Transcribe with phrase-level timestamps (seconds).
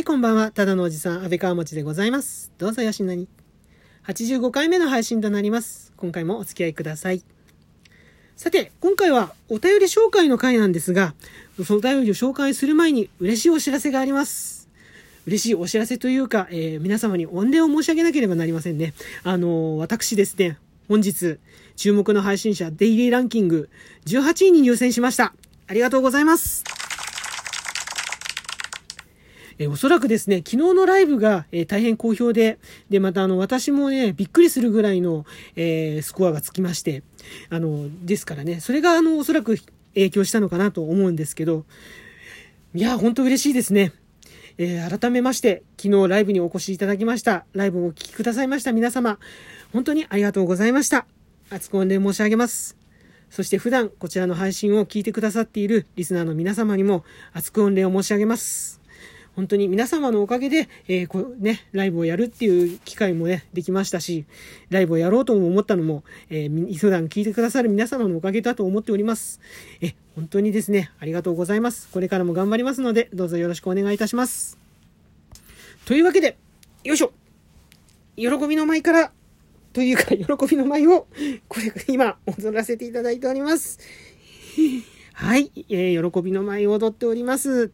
[0.00, 0.50] はい、こんばんは。
[0.50, 2.50] ただのおじさん、安倍川持でございます。
[2.56, 3.28] どうぞよしなに。
[4.06, 5.92] 85回目の配信となります。
[5.98, 7.22] 今回もお付き合いください。
[8.34, 11.12] さて、今回はお便り紹介の回なんですが、
[11.66, 14.70] そのお便りを紹介する前に嬉しいお知らせがあります。
[15.26, 18.94] 嬉しいお知らせというか、えー皆様に御礼を申し上げなければなりませんね。
[19.22, 20.56] あのー私ですね、
[20.88, 21.36] 本日、
[21.76, 23.68] 注目の配信者デイリーランキング
[24.06, 25.34] 18位に入選しました。
[25.66, 26.64] ありがとうございます。
[29.60, 37.02] えーおそらくですね、昨日のライブが、えー大変好評で、で、またあの、私もね、びっくりするぐらいの、えースコアがつきまして、
[37.50, 39.58] あの、ですからね、それがあの、おそらく
[39.94, 41.66] 影響したのかなと思うんですけど、
[42.74, 43.92] いや、本当嬉しいですね。
[44.56, 49.18] えー改めまして、昨日ライブにお越しいただきました、ライブをお聴きくださいました皆様、
[49.74, 51.04] 本当にありがとうございました。
[51.50, 52.78] 厚く御礼申し上げます。
[53.28, 58.79] そして普段こちらの配信を聞いてくださっているリスナーの皆様にも厚く御礼を申し上げます。
[59.40, 64.26] 本当に皆様のおかげで、えーこうね、ライブをやるっていう機会もね、できましたし、
[64.68, 69.40] ライブをやろうとも思ったのも、えーみ普段聞いてくださる皆様のおかげだと思っております。
[69.80, 71.88] え、本当にですね、ありがとうございます。
[71.90, 74.58] これからも頑張りますので、どうぞよろしくお願いいたします。
[75.86, 76.36] というわけで、
[76.84, 77.14] よいしょ
[78.16, 79.12] 喜びの舞から、
[79.72, 81.06] というか、 喜びの舞を、
[81.48, 83.78] これ、今、踊らせていただいております。
[85.14, 87.72] はい、えー喜びの舞を踊っております。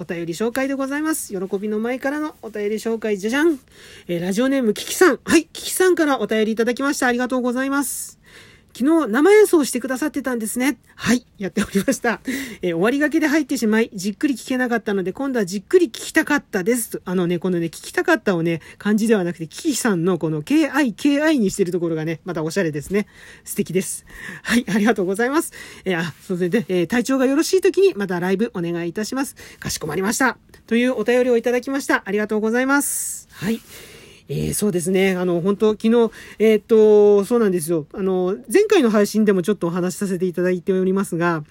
[0.00, 1.38] お便り紹介でございます。
[1.38, 3.60] 喜びの前からのお便り紹介、じゃじゃん。
[4.08, 5.20] えーラジオネーム、キキさん。
[5.22, 7.06] はい、キキさんからお便りいただきました。
[7.06, 8.19] ありがとうございます。
[8.80, 10.78] 昨日生演奏してくださってたんですね。
[10.96, 12.22] はい、やっておりました。
[12.62, 17.02] えー終わりがけで入ってしまい、じっくり聞けなかったので、今度はじっくり聞きたかったです。
[17.04, 23.06] あのね、このね、聞きたかったをね、漢字ではなくて、キキさんのこの KI、KI にしてるところがね、またおしゃれですね。
[23.44, 24.06] 素敵です。
[24.42, 25.52] はい、ありがとうございます。
[25.84, 29.36] えーあ、それで、えー体調がよろしい時にまたライブお願いいたします。
[29.58, 30.38] かしこまりました。
[30.66, 32.02] というお便りをいただきました。
[32.06, 33.28] ありがとうございます。
[33.30, 33.60] はい。
[34.32, 35.16] えーそうですね。
[35.16, 37.86] あの、本当昨日、えーっと、そうなんですよ。
[37.92, 41.42] あの、前回の配信でもちょっとお話しさせていただいておりますが、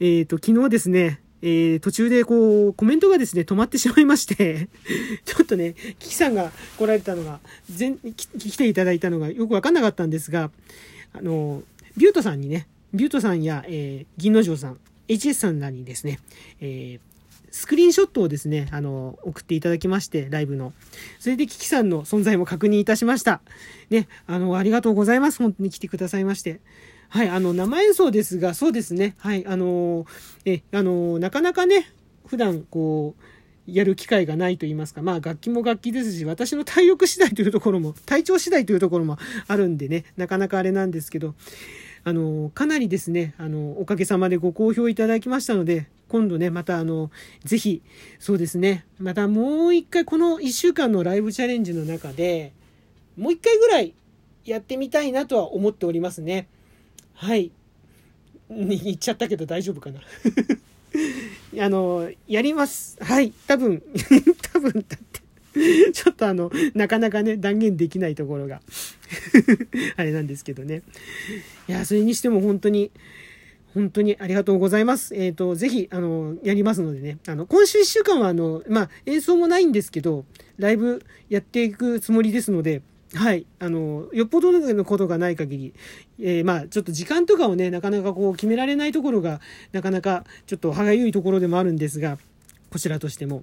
[0.00, 4.70] えーっと、昨日ですね、えー途中でこう、コメントがですね、止まってしまいまして、
[5.26, 7.38] ちょっとね、キキさんが来られたのが、
[7.70, 10.50] 全、来ていただいたのがよくわかんなかったんですが、
[11.12, 11.62] あの、
[11.98, 16.18] ビュートさんにね、ビュートさんや、えー銀之丞さん、HS さんらにですね、
[16.62, 17.09] えー
[17.50, 20.72] スクリーンショットをですね、あの、送っていただきまして、ライブの。
[21.18, 23.40] それでキキさんの存在も確認いたしました。
[23.90, 25.38] ね、あの、ありがとうございます。
[25.38, 26.60] 本当に来てくださいまして。
[27.08, 29.14] はい、あの、生演奏ですが、そうですね。
[29.18, 30.06] はい、あの、
[30.44, 31.90] え、あの、なかなかね、
[32.26, 33.22] 普段、こう、
[33.66, 39.18] やる機会がないと言いますか、まあ楽器も楽器ですし、私の体力次第というところも、体調次第というところも
[39.48, 41.34] あるんでね、なかなかあれなんですけど、
[42.04, 47.12] あの、かなりですね、あの、おかげさまでご好評いただきましたので、今度ね、またあの、
[47.44, 47.82] ぜひ、
[48.18, 52.52] そうですね、またもう一回この一週間のライブチャレンジの中で、
[53.16, 53.94] もう一回ぐらい
[54.44, 56.48] やってみたいなとは思っておりますね。
[57.14, 57.52] はい。
[58.48, 60.00] に言っちゃったけど大丈夫かな。
[61.64, 62.98] あの、やります。
[63.00, 63.32] はい。
[63.46, 63.80] 多分、
[64.52, 68.60] 多分、だって、ちょっとあの、なかなかね、断言できないところが、
[69.96, 70.82] あれなんですけどね。
[71.68, 72.90] いや、それにしても本当に、
[73.74, 75.14] 本当にありがとうございます。
[75.14, 77.18] えっ、と、ぜひ、あの、やりますのでね。
[77.28, 80.24] あの、今週1週間は、あの、まあ、演奏もないんですけど、
[80.58, 82.82] ライブやっていくつもりですので、
[83.14, 83.46] はい。
[83.58, 85.74] あの、よっぽどのことがない限り、
[86.20, 89.40] えーまあ、ちょっと時間とかをね、なかなかこう決められないところが、
[89.72, 92.18] なかなかちょっと歯がゆいところでもあるんですが、
[92.70, 93.42] こちらとしても、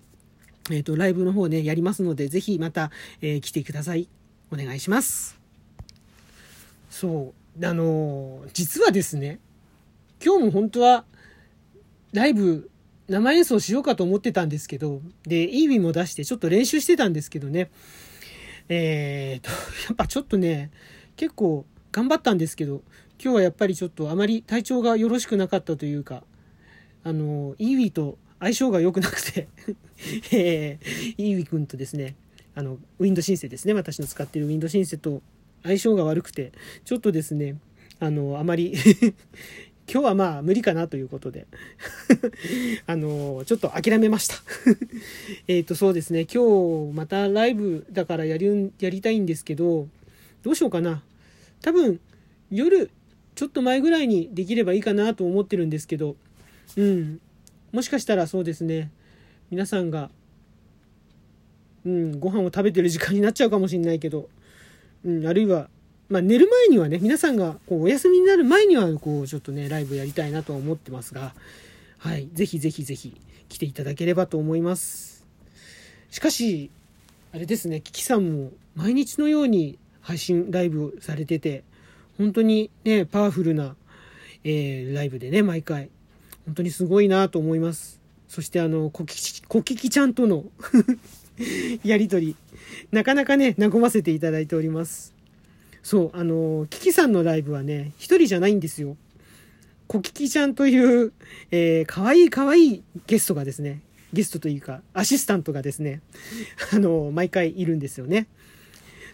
[0.71, 4.07] えっ、と、ライブの方ね、やりますので、ぜひまた、えー来てください。
[4.51, 5.38] お願いします。
[6.89, 7.65] そう。
[7.65, 9.39] あの実はですね、
[10.23, 11.05] 今日も本当は、
[12.11, 12.72] ライブ、
[13.07, 17.69] 生演奏しようかと思ってたんですけど、で、イービーも出してちょっと練習してたんですけどね、
[18.69, 19.50] えーと、
[19.88, 20.72] やっぱちょっとね、
[21.16, 22.83] 結構頑張ったんですけど、
[23.23, 26.24] 今日はやっぱりちょっとあまり体調がよろしくなかったというか、
[27.03, 29.47] あの、イーウィと相性が良くなくて、
[30.31, 32.15] えー、イーウィ君とですね、
[32.56, 35.21] あの、ウィンドシンセですね、私の使っているウィンドシンセと
[35.63, 36.51] 相性が悪くて、
[36.86, 37.57] ちょっとですね、
[38.00, 38.75] あの、あまり
[39.89, 41.48] 今日はまあ無理かなということで。
[42.86, 44.36] あのちょっと諦めました。
[45.48, 46.25] えっとそうですね。
[46.25, 49.88] 今日またライブだからやりやりたいんですけど
[50.44, 51.04] どうしようかな。
[51.62, 52.00] 多分
[52.51, 52.89] 夜
[53.36, 56.18] ちょっと前ぐらいにできればいいかなと思ってるんですけど。
[56.75, 57.22] うん。
[57.72, 58.92] もしかしたらそうですね。
[59.50, 60.12] 皆さんが
[61.86, 64.30] うんご飯を食べてる時間になっちゃうかもしれないけど、
[65.06, 65.69] うん、あるいは
[66.09, 71.33] まあ、寝る前にはね皆さんがこうお休みになる前にはこうちょっとねライブやりたいなとは思ってますが、
[71.98, 73.19] はい、ぜひぜひぜひ
[73.50, 75.25] 来ていただければと思います。
[76.09, 76.69] しかし、
[77.33, 81.63] あれですね、キキさんも毎日のように配信ライブをされてて、
[82.18, 83.75] 本当にね、パワフルな、
[84.44, 85.89] えー、ライブでね、毎回。
[86.45, 88.00] 本当にすごいなと思います。
[88.30, 90.45] そしてあの、コキキ、コキキちゃんとの
[91.83, 92.36] やりとり、
[92.92, 95.17] なかなかね、和ませていただいております。
[95.88, 98.98] そう、あの、キキさんのライブはね、一人じゃないんですよ。
[99.88, 101.13] コキキちゃんという、
[101.50, 103.80] えー、かわいいかわいいゲストがですね、
[104.12, 106.01] ゲストというか、アシスタントがですね、
[106.74, 108.28] あの、毎回いるんですよね。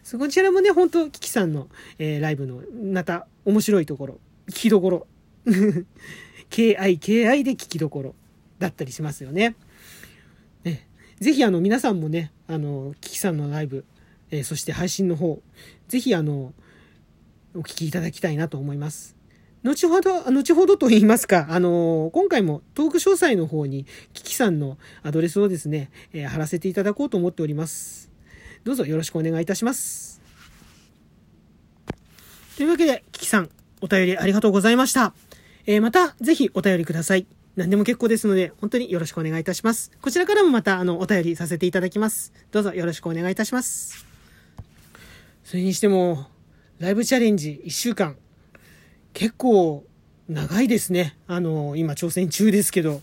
[0.04, 1.68] そこちらもね、本当キキさんの、
[2.00, 5.08] えー、ライブの、また、面白いところ、聞きどころ。
[6.50, 8.16] KI、KI で聞きどころ
[8.58, 9.56] だったりしますよね。
[10.64, 10.88] ね
[11.20, 13.86] ぜひ、あの、皆さんもね、あの、キキさんのライブ、
[14.32, 15.40] えー、そして配信の方、
[15.88, 16.52] ぜひ、あの、
[17.56, 19.16] お聞きいただきたいなと思います。
[19.64, 28.12] 後ほど、後ほどと言いますか、あの、今回もトーク詳細の方に、キキさんのアドレスをですね、えー、貼らせていただこうと思っております。
[28.66, 30.22] どうぞよろしくお願いいたします。
[32.58, 35.14] というわけで、キキさん、お便りありがとうございました。
[35.66, 37.26] えー、また、ぜひお便りください。
[37.56, 39.92] 何でも結構ですので、本当によろしくお願いいたします。
[40.02, 42.34] こちらからもまた、あの、お便りさせていただきます。
[42.52, 44.06] どうぞよろしくお願いいたします。
[45.46, 46.33] それにしても、
[46.80, 48.18] ライブチャレンジ1週間、
[49.14, 49.86] 結構
[50.28, 51.16] 長いですね。
[51.28, 53.02] あの、今挑戦中ですけど。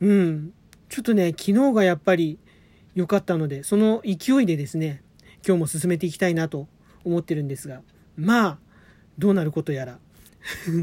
[0.00, 0.52] うん。
[0.88, 2.38] ちょっとね、昨日がやっぱり
[2.94, 5.02] 良かったので、その勢いでですね、
[5.46, 6.66] 今日も進めていきたいなと
[7.04, 7.82] 思ってるんですが、
[8.16, 8.58] まあ、
[9.16, 9.98] どうなることやら。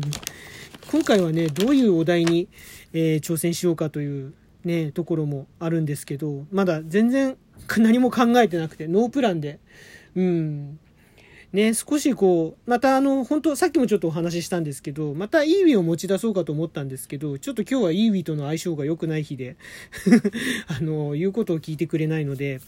[0.90, 2.48] 今回はね、どういうお題に、
[2.94, 4.34] えー、挑戦しようかという
[4.64, 7.38] ね、ところもあるんですけど、まだ全然
[7.78, 9.60] 何も考えてなくて、ノープランで、
[10.16, 10.80] うん、
[11.56, 19.56] ね、少しこう、またあの、本当さっきもちょっとお話ししたんですけど、またイーウィを持ち出そうかと思ったんですけど、ちょっと今日はイーウィとの相性が良くない日で
[20.68, 22.60] あの、言うことを聞いてくれないので、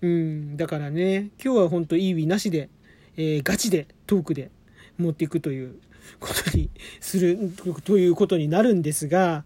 [0.00, 2.70] うん、だからね、今日は本当イーウィなしで、
[3.18, 4.50] えー、ガチでトークで
[4.96, 5.74] 持っていくという
[6.18, 6.70] ことに
[7.00, 7.38] する、
[7.84, 9.44] ということになるんですが、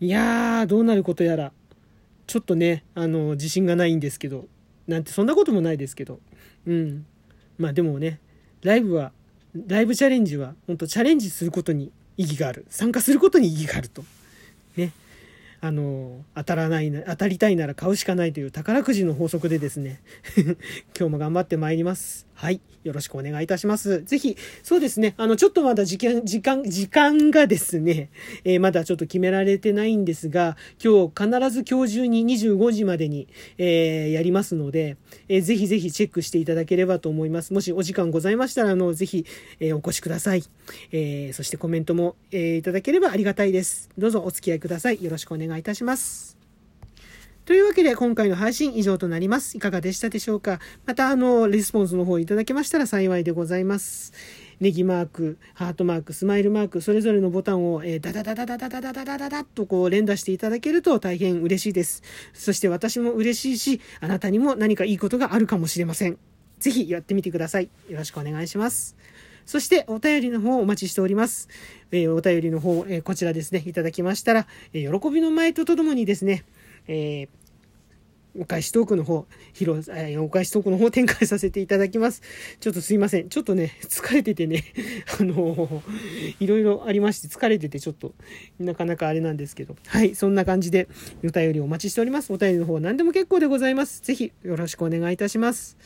[0.00, 1.52] いやー、どうなることやら、
[2.28, 4.46] ちょっとね、あの、自信がないんですけど、
[4.86, 6.20] なんてそんなこともないですけど、
[6.68, 7.04] うん。
[7.60, 8.18] まあでもね、
[8.62, 9.12] ライブは、
[9.66, 12.64] ライブチャレンジは、本当チャレンジすることに意義がある。
[12.70, 14.02] 参加することに意義があると。
[14.76, 14.92] ね。
[15.60, 20.00] あの、当たらないな、当たりたいなら買うしかないという宝くじの法則でですね、
[20.98, 22.26] 今日も頑張ってまいります。
[22.40, 22.62] はい。
[22.84, 24.02] よろしくお願いいたします。
[24.04, 28.08] ぜひ、そうですね、あの、ちょっとまだ時間、時間、時間がですね、
[28.44, 33.28] えー、まだちょっと決められてないんですが、今日必ず今日中に25時までに、
[33.58, 34.96] えー、やりますので、
[35.28, 37.52] えー、ぜひぜひチェックしていただければと思います。
[37.52, 39.26] もしお時間ございましたら、あの、ぜひ、
[39.60, 40.42] えお越しください。
[40.92, 43.90] えそしてコメントも、えいただければありがたいです。
[43.98, 45.04] どうぞお付き合いください。
[45.04, 46.39] よろしくお願いいたします。
[47.50, 49.56] というわけで今回の配信以上となります。
[49.56, 50.60] いかがでしたでしょうか？
[50.86, 54.12] またあの、レスポンスの方いただけましたら幸いでございます。
[54.60, 62.04] ネギマーク、ハートマーク、スマイルマーク、それぞれのボタンを、えー、ダダダダダダダダダダダダとこう連打していただけると大変嬉しいです。
[62.34, 66.18] そして私も嬉しいし、あなたにも何かいいことがあるかもしれません。
[66.60, 67.68] ぜひやってみてください。
[67.88, 68.94] よろしくお願いします。
[69.44, 71.48] そしてお便りの方お待ちしております。
[71.90, 76.44] えー、お便りの方、えー、こちらですね、いただきましたら、えー、喜びの舞とともにですね、
[76.86, 77.39] えー
[78.38, 82.22] お返しトークの方、披露、えー、お返しトークの方展開させていただきます。
[82.60, 83.28] ちょっとすいません。
[83.28, 84.64] ちょっとね、 疲れててね、
[85.18, 85.82] あの
[86.38, 88.14] いろいろありまして、疲れててちょっと、
[88.58, 90.88] なかなかあれなんですけど、はい、そんな感じで、
[91.24, 92.32] お便りお待ちしております。
[92.32, 94.02] お便りの方何でも結構でございます。
[94.02, 95.76] ぜひ、よろしくお願いいたします。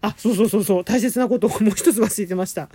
[0.00, 2.68] あ、そうそうそうそう、大切なことをもう一つ忘れてました。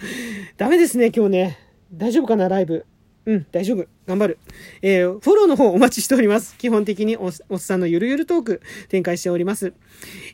[0.57, 1.57] ダメですね、今日ね。
[1.93, 2.85] 大丈夫かな、ライブ。
[3.29, 3.85] うん、大丈夫。
[4.07, 4.39] 頑張る。
[4.81, 6.57] えー、フォローの方お待ちしております。
[6.57, 9.73] 基本的におおっさんのゆるゆるトーク展開しております。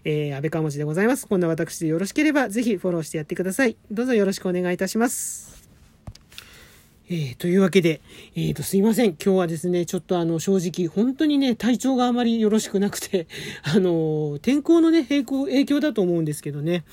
[0.06, 1.28] えー、安倍川文字でございます。
[1.28, 3.76] こんな私でよろしければ、ぜひフォローしてやってください。
[3.92, 5.68] どうぞよろしくお願いいたします。
[7.10, 8.00] えー、というわけで、
[8.34, 9.08] えーと、すいません。
[9.10, 13.28] 今日はですね、ちょっとあの、正直、本当にね、体調があまりよろしくなくて、
[13.64, 16.86] あの、天候のね、影響、影響だと思うんですけどね。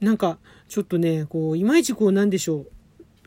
[0.00, 0.38] なんか、
[0.68, 2.70] ちょっとね、こう、いまいちこう、なんでしょう。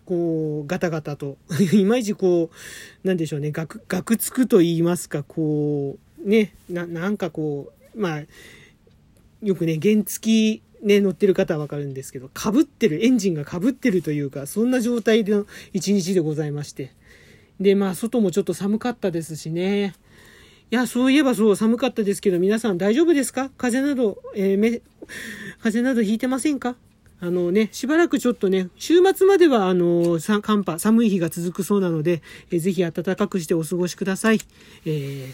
[0.10, 1.38] こう、ガタガタと、
[1.72, 2.50] いまいちこ
[3.04, 8.24] う、なんでしょうね、ガク、ガクつくと言いますか、こう、ね、な、なんかこう、まあ、
[9.44, 16.92] よくね、原付きね、乗ってる方はわかるんですけど、かぶってる、エンジンがかぶってるというか、そんな状態での一日でございまして。
[17.60, 19.94] で、まあ、外もちょっと寒かったですしね。
[20.72, 23.52] いや、そういえばそう、寒かったですけど、皆さん大丈夫ですか？
[23.58, 24.82] 風邪など、えー、め、
[25.60, 26.76] 風邪などひいてませんか？
[27.22, 34.40] あのね、しばらくちょっとね、週末まではあの、寒波、寒い日が続くそうなので、えー、ぜひ暖かくしてお過ごしください。
[34.86, 35.34] え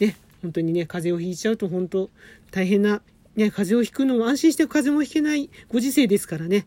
[0.00, 2.08] ー、ね、本当にね、風邪をひいちゃうと本当
[2.50, 3.02] 大変な、
[3.34, 6.66] ね、風邪をひくのも安心して風邪もひけないご時世ですからね。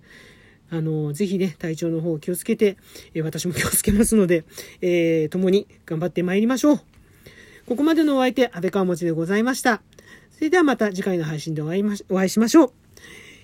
[0.71, 2.77] あの、ぜひね、体調の方気をつけて、
[3.15, 4.43] え私も気をつけますので、
[4.81, 6.81] えー、共に頑張ってまいりましょう。
[7.65, 9.81] ここまでのお相手、安倍川持でございました。
[10.31, 12.88] それではまた次回の配信でお会いまお会いしましょう。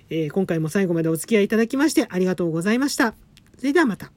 [0.09, 3.13] えー、今回も最後までお付き合いいただきましてありがとうございました。
[3.57, 4.11] それではまた。